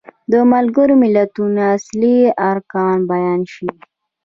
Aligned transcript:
د 0.31 0.33
ملګرو 0.51 0.93
ملتونو 1.03 1.59
اصلي 1.75 2.17
ارکان 2.49 2.97
بیان 3.11 3.41
شي. 3.53 3.67